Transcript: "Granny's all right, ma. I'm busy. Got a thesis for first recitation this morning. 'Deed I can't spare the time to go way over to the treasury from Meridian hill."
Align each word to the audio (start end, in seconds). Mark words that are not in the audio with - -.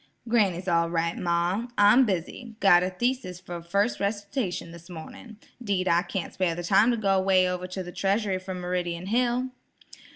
"Granny's 0.27 0.67
all 0.67 0.89
right, 0.89 1.15
ma. 1.15 1.67
I'm 1.77 2.07
busy. 2.07 2.55
Got 2.59 2.81
a 2.81 2.89
thesis 2.89 3.39
for 3.39 3.61
first 3.61 3.99
recitation 3.99 4.71
this 4.71 4.89
morning. 4.89 5.37
'Deed 5.63 5.87
I 5.87 6.01
can't 6.01 6.33
spare 6.33 6.55
the 6.55 6.63
time 6.63 6.89
to 6.89 6.97
go 6.97 7.21
way 7.21 7.47
over 7.47 7.67
to 7.67 7.83
the 7.83 7.91
treasury 7.91 8.39
from 8.39 8.61
Meridian 8.61 9.05
hill." 9.05 9.49